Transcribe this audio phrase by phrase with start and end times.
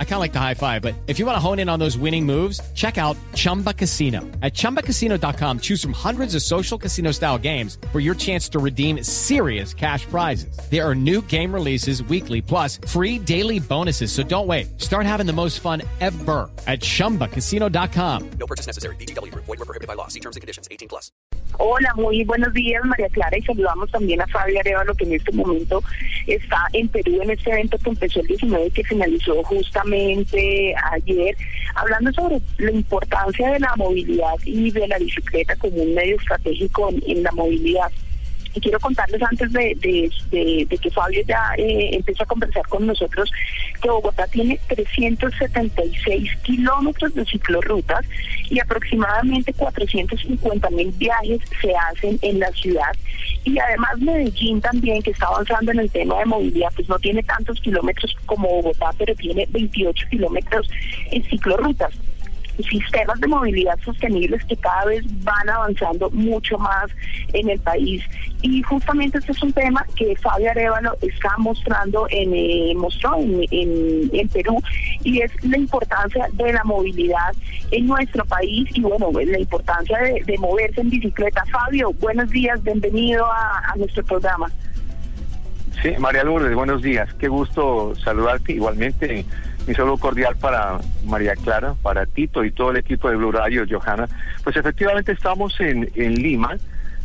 [0.00, 1.78] I kind of like the high five, but if you want to hone in on
[1.78, 4.22] those winning moves, check out Chumba Casino.
[4.42, 9.04] At ChumbaCasino.com, choose from hundreds of social casino style games for your chance to redeem
[9.04, 10.58] serious cash prizes.
[10.68, 14.10] There are new game releases weekly, plus free daily bonuses.
[14.10, 14.80] So don't wait.
[14.80, 18.30] Start having the most fun ever at ChumbaCasino.com.
[18.30, 18.96] No purchase necessary.
[18.96, 19.32] BGW.
[19.34, 20.08] Void were prohibited by law.
[20.08, 20.66] See terms and conditions.
[20.72, 21.12] 18 plus.
[21.58, 25.32] Hola, muy buenos días, María Clara, y saludamos también a Fabio Arevalo, que en este
[25.32, 25.82] momento
[26.26, 29.87] está en Perú en este evento que empezó el 19 y que finalizó justamente
[30.92, 31.36] ayer,
[31.74, 36.90] hablando sobre la importancia de la movilidad y de la bicicleta como un medio estratégico
[37.06, 37.90] en, la movilidad.
[38.54, 39.76] Y quiero contarles antes de,
[40.30, 43.30] que Fabio ya eh, empiece a conversar con nosotros
[43.80, 48.04] que Bogotá tiene 376 kilómetros de ciclorrutas
[48.50, 52.96] y aproximadamente 450 mil viajes se hacen en la ciudad.
[53.44, 57.22] Y además Medellín también, que está avanzando en el tema de movilidad, pues no tiene
[57.22, 60.68] tantos kilómetros como Bogotá, pero tiene 28 kilómetros
[61.10, 61.94] en ciclorrutas
[62.64, 66.90] sistemas de movilidad sostenibles que cada vez van avanzando mucho más
[67.32, 68.02] en el país.
[68.42, 74.10] Y justamente este es un tema que Fabio Arevalo está mostrando en, eh, mostró en,
[74.12, 74.60] en, Perú
[75.02, 77.34] y es la importancia de la movilidad
[77.70, 81.44] en nuestro país y bueno, la importancia de, moverse en bicicleta.
[81.50, 84.50] Fabio, buenos días, bienvenido a, a nuestro programa.
[85.82, 87.12] Sí, María Lourdes, buenos días.
[87.14, 89.24] Qué gusto saludarte igualmente
[89.66, 93.64] mi saludo cordial para María Clara, para Tito y todo el equipo de Blue Radio,
[93.68, 94.08] Johanna.
[94.42, 96.56] Pues efectivamente estamos en, en Lima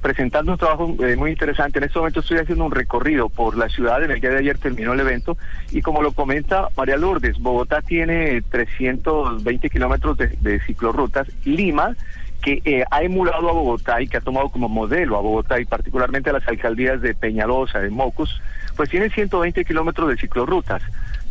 [0.00, 1.78] presentando un trabajo eh, muy interesante.
[1.78, 4.02] En este momento estoy haciendo un recorrido por la ciudad.
[4.02, 5.36] En el día de ayer terminó el evento
[5.70, 11.28] y como lo comenta María Lourdes, Bogotá tiene 320 kilómetros de, de ciclorrutas.
[11.44, 11.96] Lima
[12.42, 15.64] que eh, ha emulado a Bogotá y que ha tomado como modelo a Bogotá y
[15.64, 18.40] particularmente a las alcaldías de Peñalosa, de Mocus,
[18.76, 20.82] pues tiene 120 kilómetros de ciclorrutas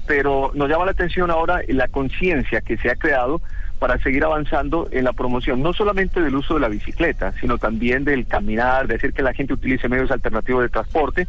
[0.07, 3.41] pero nos llama la atención ahora la conciencia que se ha creado
[3.77, 8.05] para seguir avanzando en la promoción, no solamente del uso de la bicicleta, sino también
[8.05, 11.27] del caminar, de hacer que la gente utilice medios alternativos de transporte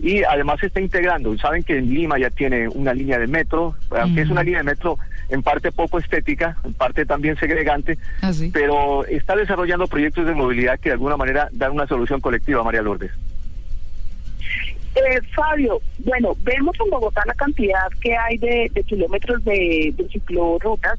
[0.00, 1.36] y además se está integrando.
[1.38, 4.64] Saben que en Lima ya tiene una línea de metro, aunque es una línea de
[4.64, 4.98] metro
[5.28, 10.78] en parte poco estética, en parte también segregante, ah, pero está desarrollando proyectos de movilidad
[10.78, 13.10] que de alguna manera dan una solución colectiva, María Lourdes.
[14.94, 20.98] Eh, Fabio, bueno, vemos en Bogotá la cantidad que hay de, kilómetros de, de ciclorrutas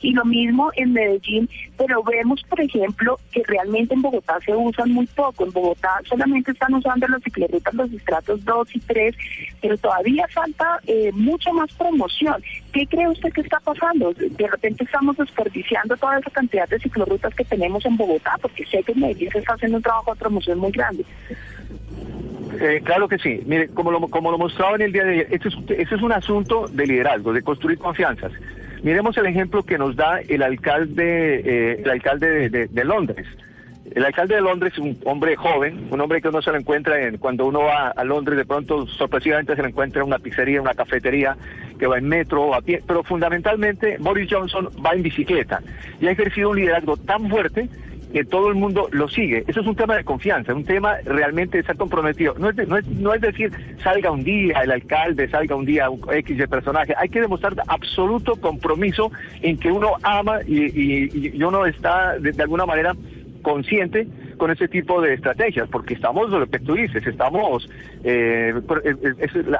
[0.00, 4.90] y lo mismo en Medellín, pero vemos, por ejemplo, que realmente en Bogotá se usan
[4.92, 5.44] muy poco.
[5.44, 9.16] En Bogotá solamente están usando las ciclorrutas los estratos 2 y 3,
[9.60, 12.42] pero todavía falta eh, mucha más promoción.
[12.72, 14.12] ¿Qué cree usted que está pasando?
[14.12, 18.82] De repente estamos desperdiciando toda esa cantidad de ciclorrutas que tenemos en Bogotá, porque sé
[18.82, 21.04] que en Medellín se está haciendo un trabajo de promoción muy grande.
[22.60, 23.42] Eh, claro que sí.
[23.46, 26.12] Mire, como lo, como lo mostraba en el día de ayer, este es, este un
[26.12, 28.32] asunto de liderazgo, de construir confianzas.
[28.82, 33.26] Miremos el ejemplo que nos da el alcalde, eh, el alcalde de, Londres.
[33.94, 37.00] El alcalde de Londres es un hombre joven, un hombre que uno se lo encuentra
[37.00, 40.56] en, cuando uno va a Londres, de pronto sorpresivamente se lo encuentra en una pizzería,
[40.56, 41.36] en una cafetería,
[41.78, 45.60] que va en metro o a pie, pero fundamentalmente Boris Johnson va en bicicleta
[46.00, 47.68] y ha ejercido un liderazgo tan fuerte
[48.12, 49.44] que todo el mundo lo sigue.
[49.46, 52.34] Eso es un tema de confianza, un tema realmente de estar comprometido.
[52.38, 53.52] No es, no, es, no es decir,
[53.82, 56.94] salga un día el alcalde, salga un día un X de personaje.
[56.96, 59.10] Hay que demostrar absoluto compromiso
[59.42, 62.94] en que uno ama y, y, uno está de alguna manera
[63.42, 67.68] consciente con ese tipo de estrategias, porque estamos, lo que tú dices, estamos,
[68.04, 68.54] eh,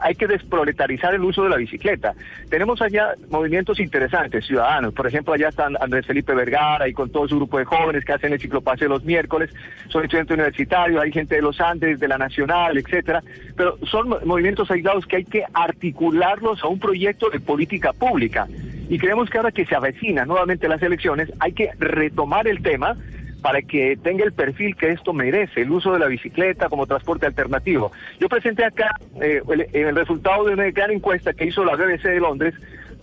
[0.02, 2.14] hay que desproletarizar el uso de la bicicleta.
[2.48, 7.28] Tenemos allá movimientos interesantes, ciudadanos, por ejemplo, allá están Andrés Felipe Vergara y con todo
[7.28, 9.50] su grupo de jóvenes que hacen el ciclopase los miércoles,
[9.88, 13.22] son estudiantes universitarios, hay gente de los Andes, de la Nacional, etcétera,
[13.56, 18.46] pero son movimientos aislados que hay que articularlos a un proyecto de política pública.
[18.88, 22.94] Y creemos que ahora que se avecinan nuevamente las elecciones, hay que retomar el tema
[23.42, 27.26] para que tenga el perfil que esto merece, el uso de la bicicleta como transporte
[27.26, 27.92] alternativo.
[28.18, 28.90] Yo presenté acá
[29.20, 29.40] eh,
[29.72, 32.54] el, resultado de una gran encuesta que hizo la BBC de Londres,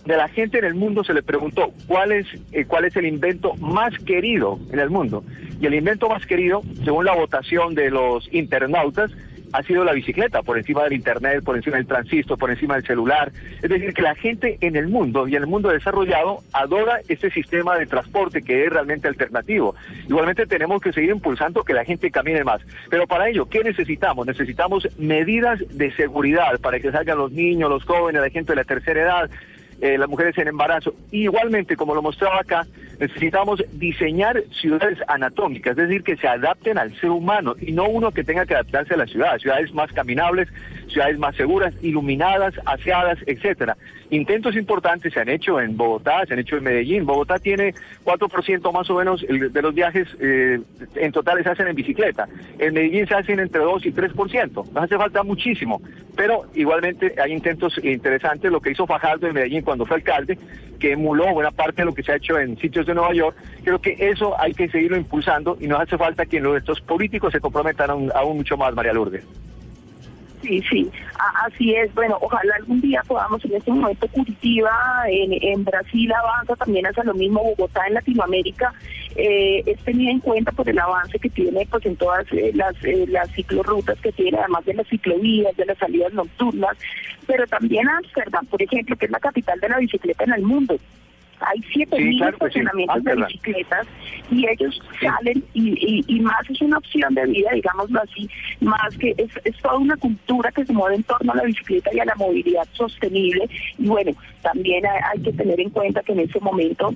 [0.04, 3.06] de la gente en el mundo se le preguntó cuál es, eh, cuál es el
[3.06, 5.24] invento más querido en el mundo.
[5.60, 9.10] Y el invento más querido, según la votación de los internautas,
[9.54, 12.84] ha sido la bicicleta, por encima del Internet, por encima del transistor, por encima del
[12.84, 13.30] celular.
[13.62, 17.30] Es decir, que la gente en el mundo y en el mundo desarrollado adora este
[17.30, 19.76] sistema de transporte que es realmente alternativo.
[20.08, 22.62] Igualmente tenemos que seguir impulsando que la gente camine más.
[22.90, 24.26] Pero para ello, ¿qué necesitamos?
[24.26, 28.64] Necesitamos medidas de seguridad para que salgan los niños, los jóvenes, la gente de la
[28.64, 29.30] tercera edad,
[29.80, 30.94] eh, las mujeres en embarazo.
[31.12, 32.66] igualmente, como lo mostraba acá,
[32.98, 38.12] Necesitamos diseñar ciudades anatómicas, es decir, que se adapten al ser humano y no uno
[38.12, 40.48] que tenga que adaptarse a la ciudad, ciudades más caminables,
[40.88, 43.76] ciudades más seguras, iluminadas, aseadas, etcétera.
[44.10, 47.06] Intentos importantes se han hecho en Bogotá, se han hecho en Medellín.
[47.06, 50.60] Bogotá tiene 4% más o menos de los viajes eh,
[50.94, 52.28] en total se hacen en bicicleta.
[52.58, 54.52] En Medellín se hacen entre 2 y 3%.
[54.72, 55.80] Nos hace falta muchísimo,
[56.16, 60.38] pero igualmente hay intentos interesantes, lo que hizo Fajardo en Medellín cuando fue alcalde,
[60.78, 63.36] que emuló buena parte de lo que se ha hecho en sitios de Nueva York.
[63.62, 67.40] Creo que eso hay que seguirlo impulsando y nos hace falta que nuestros políticos se
[67.40, 69.24] comprometan aún, aún mucho más, María Lourdes.
[70.44, 70.90] Sí, sí,
[71.42, 71.94] así es.
[71.94, 77.14] Bueno, ojalá algún día podamos en este momento Curitiba, en, Brasil avanza también hacia lo
[77.14, 78.72] mismo, Bogotá en Latinoamérica,
[79.16, 82.74] eh, es tenida en cuenta por el avance que tiene pues en todas eh, las,
[82.84, 86.76] eh, las ciclorrutas que tiene, además de las ciclovías, de las salidas nocturnas,
[87.26, 90.76] pero también Ámsterdam, por ejemplo, que es la capital de la bicicleta en el mundo.
[91.46, 93.86] Hay 7.000 mil estacionamientos de bicicletas
[94.30, 98.28] y ellos salen y, y, más es una opción de vida, digámoslo así,
[98.60, 101.90] más que es, es toda una cultura que se mueve en torno a la bicicleta
[101.92, 103.48] y a la movilidad sostenible.
[103.78, 104.12] Y bueno,
[104.42, 106.94] también hay, que tener en cuenta que en ese momento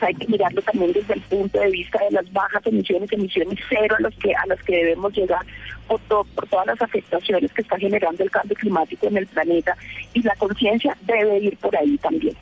[0.00, 3.94] hay que mirarlo también desde el punto de vista de las bajas emisiones, emisiones cero
[3.98, 5.44] a las que a las que debemos llegar
[5.86, 9.76] por, por todas las afectaciones que está generando el cambio climático en el planeta
[10.12, 12.36] y la conciencia debe ir por ahí también.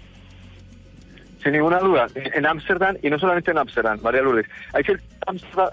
[1.43, 4.83] Sin ninguna duda, en Ámsterdam, y no solamente en Ámsterdam, María Lourdes, hay,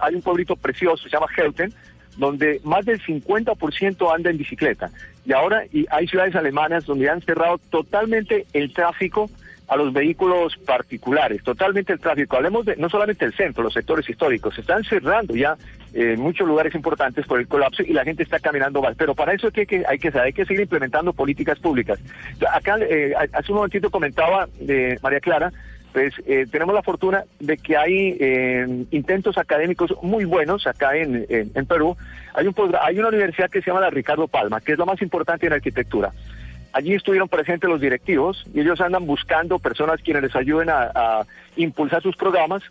[0.01, 1.73] hay un pueblito precioso, se llama Helten,
[2.17, 4.89] donde más del 50% anda en bicicleta.
[5.25, 9.29] Y ahora y hay ciudades alemanas donde han cerrado totalmente el tráfico
[9.67, 12.37] a los vehículos particulares, totalmente el tráfico.
[12.37, 15.57] Hablemos de no solamente el centro, los sectores históricos, se están cerrando ya
[15.93, 18.95] en eh, muchos lugares importantes por el colapso y la gente está caminando más.
[18.95, 21.99] Pero para eso hay que, hay que, hay que seguir implementando políticas públicas.
[22.53, 25.51] Acá, eh, hace un momentito comentaba de María Clara,
[25.91, 31.65] pues eh, tenemos la fortuna de que hay intentos académicos muy buenos acá en, en,
[31.65, 31.97] Perú.
[32.35, 35.01] Hay, un, hay una universidad que se llama la Ricardo Palma, que es la más
[35.01, 36.13] importante en arquitectura.
[36.73, 41.25] Allí estuvieron presentes los directivos y ellos andan buscando personas quienes les ayuden a,
[41.55, 42.61] impulsar sus programas.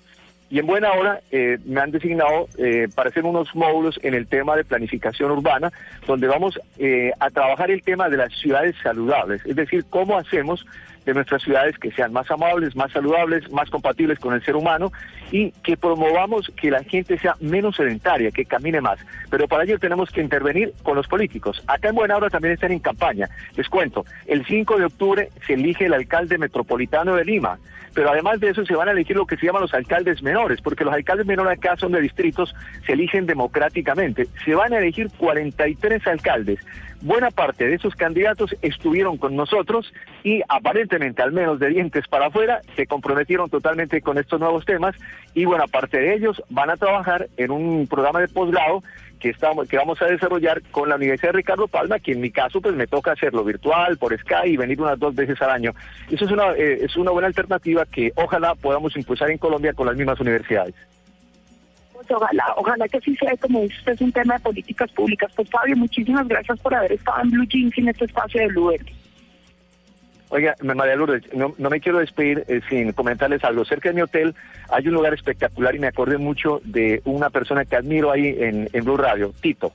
[0.48, 4.28] Y en buena hora eh, me han designado eh, para hacer unos módulos en el
[4.28, 5.72] tema de planificación urbana,
[6.06, 10.64] donde vamos eh, a trabajar el tema de las ciudades saludables, es decir, cómo hacemos
[11.06, 14.92] de nuestras ciudades que sean más amables, más saludables, más compatibles con el ser humano
[15.30, 18.98] y que promovamos que la gente sea menos sedentaria, que camine más.
[19.30, 21.62] Pero para ello tenemos que intervenir con los políticos.
[21.68, 23.28] Acá en Buenabra también están en campaña.
[23.56, 27.58] Les cuento, el 5 de octubre se elige el alcalde metropolitano de Lima,
[27.94, 30.60] pero además de eso se van a elegir lo que se llaman los alcaldes menores,
[30.60, 32.52] porque los alcaldes menores acá son de distritos,
[32.84, 34.26] se eligen democráticamente.
[34.44, 36.58] Se van a elegir 43 alcaldes
[37.00, 39.92] buena parte de esos candidatos estuvieron con nosotros
[40.24, 44.94] y aparentemente, al menos de dientes para afuera, se comprometieron totalmente con estos nuevos temas
[45.34, 48.82] y buena parte de ellos van a trabajar en un programa de posgrado
[49.20, 52.30] que estamos que vamos a desarrollar con la Universidad de Ricardo Palma, que en mi
[52.30, 55.72] caso pues me toca hacerlo virtual, por Skype y venir unas dos veces al año.
[56.10, 59.86] Eso es una eh, es una buena alternativa que ojalá podamos impulsar en Colombia con
[59.86, 60.74] las mismas universidades
[62.14, 65.32] ojalá, ojalá que así sea, como dice usted, es un tema de políticas públicas.
[65.34, 68.72] Pues Fabio, muchísimas gracias por haber estado en Blue Jeans en este espacio de Blue
[70.28, 73.64] Oiga, María Lourdes, no, me quiero despedir eh, sin comentarles algo.
[73.64, 74.34] Cerca de mi hotel
[74.70, 78.68] hay un lugar espectacular y me acordé mucho de una persona que admiro ahí en,
[78.72, 79.72] en Blue Radio, Tito.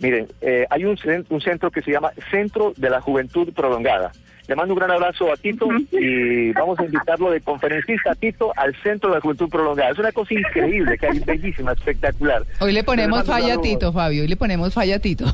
[0.00, 4.12] Miren, eh, hay un, un centro que se llama Centro de la Juventud Prolongada.
[4.48, 8.52] Le mando un gran abrazo a Tito y vamos a invitarlo de conferencista a Tito
[8.56, 9.90] al Centro de la Juventud Prolongada.
[9.90, 12.42] Es una cosa increíble, que hay bellísima, espectacular.
[12.58, 14.22] Hoy le ponemos falla a Tito, Fabio.
[14.22, 15.26] Hoy le ponemos falla a Tito.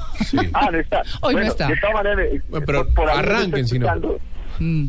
[0.52, 1.02] Ah, no está.
[1.22, 1.68] Hoy no está.
[1.68, 3.88] De todas maneras, pero arranquen, si no.
[4.58, 4.86] Mm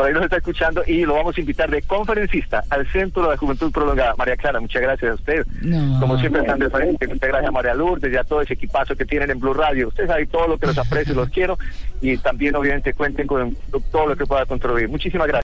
[0.00, 3.28] por ahí nos está escuchando y lo vamos a invitar de conferencista al Centro de
[3.30, 4.14] la Juventud Prolongada.
[4.16, 5.46] María Clara, muchas gracias a usted.
[6.00, 7.06] Como siempre están de frente.
[7.06, 9.88] Muchas gracias a María Lourdes y a todo ese equipazo que tienen en Blue Radio.
[9.88, 11.58] Ustedes saben todo lo que los aprecio y los quiero
[12.00, 13.54] y también obviamente cuenten con
[13.92, 14.88] todo lo que pueda contribuir.
[14.88, 15.38] Muchísimas gracias.